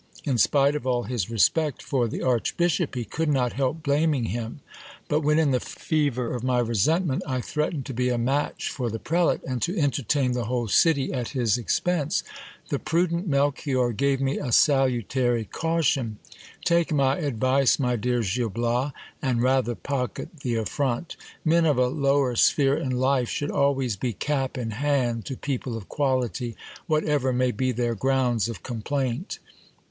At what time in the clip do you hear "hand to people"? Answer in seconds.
24.71-25.77